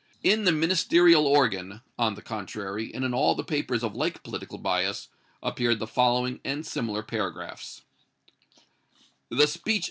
[0.23, 4.57] In the Ministerial organ, on the contrary, and in all the papers of like political
[4.57, 5.09] bias,
[5.43, 7.83] appeared the following and similar paragraphs:
[9.29, 9.79] "THE SPEECH OF M.